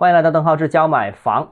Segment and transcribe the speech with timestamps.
[0.00, 1.46] 欢迎来到邓浩志教买房。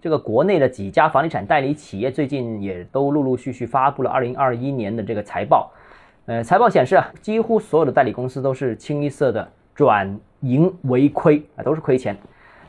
[0.00, 5.70] 这个国内的几家房地产代理企业最近也都陆陆续续发布了2021年的这个财报。
[6.26, 12.16] 呃，财报显示啊，几乎所有的代理公司都是清一色的转盈为亏啊，都是亏钱。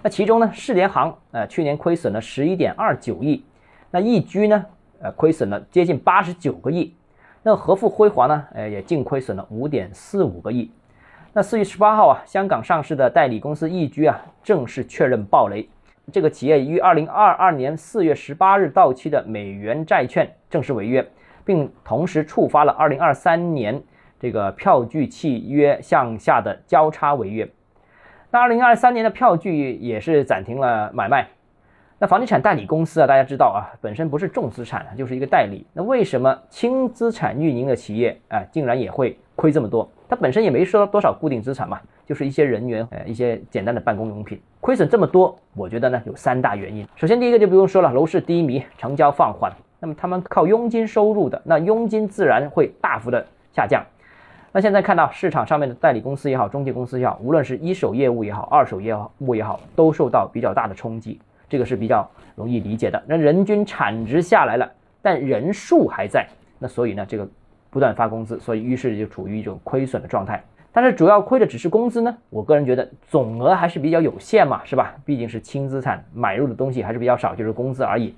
[0.03, 3.43] 那其中呢，世联行呃去年亏损了11.29亿，
[3.89, 4.63] 那易居呢
[5.01, 6.93] 呃亏损了接近89个亿，
[7.41, 10.69] 那和富辉煌呢呃也净亏损了5.45个亿。
[11.35, 15.67] 那四月十八号啊，香港上市的代理公司易居啊，正式确认暴雷。
[16.11, 21.03] 这个企业于二零二二年四月十八日到期的美元债券正式违约，
[21.43, 23.81] 并同时触发了二零二三年
[24.19, 27.49] 这个票据契约向下的交叉违约。
[28.29, 31.27] 那二零二三年的票据也是暂停了买卖。
[31.97, 35.65] 那房地产代理公司啊，大家知道啊，本身不是重资产，就是一个代理。
[35.73, 39.89] 那为什么轻资产运营的企业啊，竟然也会亏这么多？
[40.13, 46.87] 它本身也没说多少固定资产嘛，就是一些人员，呃，一些简单的办公用品，亏损这么多，我觉得呢有三大原因。
[46.95, 53.83] 首先第一个就不用说了，楼市低迷，成交放缓，那么他们靠佣金收入的，那佣金自然会大幅的下降。
[54.51, 63.01] 那现在看到市场上面的代理公司也好，中介公司也好，无论是一手业务也好，二手业务也好，都受到比较大的冲击，这个是比较容易理解的。
[63.07, 66.27] 那人均产值下来了，但人数还在，
[66.59, 67.27] 那所以呢这个。
[67.73, 70.41] 不断发工资，所以于是就处于一种亏损的状态。
[70.71, 72.15] 但是主要亏的只是工资呢？
[72.29, 74.95] 我个人觉得总额还是比较有限嘛，是吧？
[75.03, 78.15] 毕竟是轻资产买入的东西还是比较少，就是工资而已。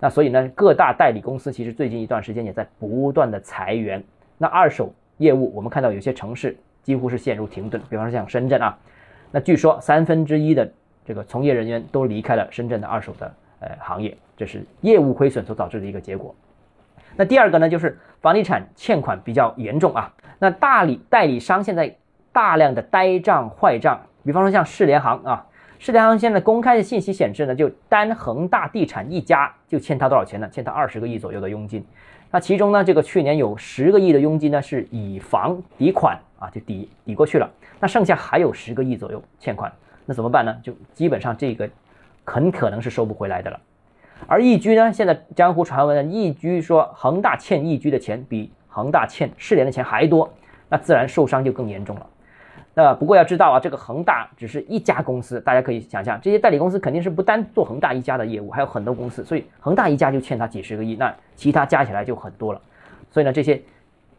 [0.00, 4.02] 那所以呢，各大代理公司其实最近一段时间也在不断的裁员。
[4.36, 8.78] 那二手业务，我们看到有些城市几乎是陷入停顿，比方说像深圳啊，
[9.32, 10.70] 那据说三分之一的
[11.04, 16.34] 这个从业人员都离开了深圳的二手的呃行业，这是业务亏损所导致的一个结果。
[17.16, 20.12] 那第二个呢，就是房地产欠款比较严重啊。
[20.38, 21.96] 那大理代理商现在
[22.32, 25.46] 大量的呆账坏账，比方说像世联行啊，
[25.78, 30.48] 世联行现在公开的信息显示呢，就单恒大地产一家就欠他多少钱呢？
[30.50, 31.84] 欠他二十个亿左右的佣金。
[32.30, 37.50] 那其中呢，这个去年有十个亿的佣金呢是以房抵款啊，就抵抵过去了。
[37.80, 39.72] 那剩下还有十个亿左右欠款，
[40.04, 40.54] 那怎么办呢？
[40.62, 41.68] 就基本上这个
[42.24, 43.58] 很可能是收不回来的了。
[44.26, 44.92] 而易居呢？
[44.92, 50.30] 现在江湖传闻呢，易居说恒大欠易居的钱比恒大欠世联的钱还多，
[50.68, 52.06] 那自然受伤就更严重了。
[52.74, 62.60] 那不过要知道啊，这个恒大只是一家公司，大家可以想象，这些代理公司肯定是不单做恒大一家的业务，还有很多公司，所以恒大一家就欠他几十个亿，那其他加起来就很多了。
[63.10, 63.60] 所以呢，这些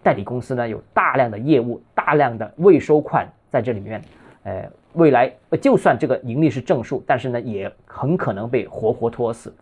[0.01, 4.01] 代理公司呢，有大量的业务，大量的未收款在这里面，
[4.43, 9.53] 呃，未来就算这个盈利是正数，但是呢，也很可能被活活拖死。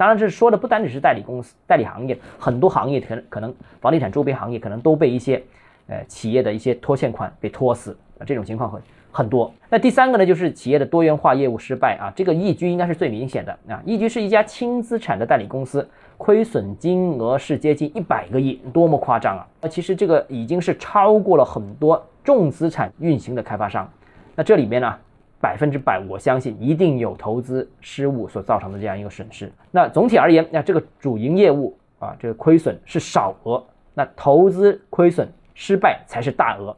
[0.00, 5.42] 当然，这说的不单只是代理公司、代理行业，很多行业可能可能房地产周边行业可能都被一些，
[5.88, 8.80] 呃，企业的一些拖欠款被拖死啊，这种情况很
[9.12, 9.52] 很多。
[9.68, 13.78] 那第三个呢，就是企业的多元化业务失败啊，这个易居应该是最明显的啊。
[13.84, 15.86] 易居是一家轻资产的代理公司，
[16.16, 19.46] 亏损金额是接近一百个亿，多么夸张啊！
[19.60, 23.86] 那其实这个已经是超过了很多重资产运行的开发商。
[24.34, 24.96] 那这里面呢？
[25.40, 29.50] 百分之百，我相信一定有投资失误所造成的这样一个损失。
[29.70, 33.64] 那总体而言，那这个主营业务啊，这个亏损是少额，
[33.94, 36.76] 那投资亏损失败才是大额。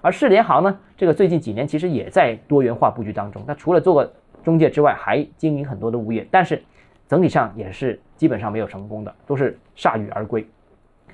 [0.00, 4.12] 而世联行呢，这个最近几年其实也在多元化布局当中，它除了做个
[4.44, 6.62] 中介之外，还经营很多的物业，但是
[7.08, 10.46] 整体上也是基本上没有成功的，都是铩羽而归。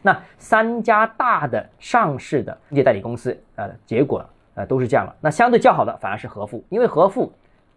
[0.03, 4.23] 那三家大的上市的中介代理公司，呃，结果。
[4.55, 5.15] 呃，都是这样了。
[5.21, 7.33] 那相对较好的反而是和富，因为和富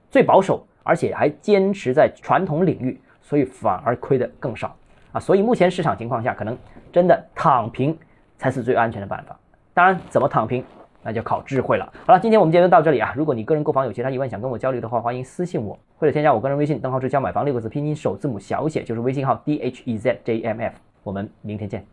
[0.09, 4.75] 最保守，而且还坚持在传统领域，所以反而亏得更少
[5.11, 5.19] 啊。
[5.19, 6.57] 所以目前市场情况下，可能
[6.91, 7.97] 真的躺平
[8.37, 9.37] 才是最安全的办法。
[9.73, 10.63] 当然，怎么躺平，
[11.03, 11.91] 那就靠智慧了。
[12.05, 13.13] 好了，今天我们节目到这里啊。
[13.15, 20.75] 如果你个人购房有其他疑问想跟我交流的话，欢迎私信我或者添加我个人微信“邓浩志教买房”六个字拼音首字母小写就是微信号 d h e z j m f。
[21.03, 21.83] 我们明天见。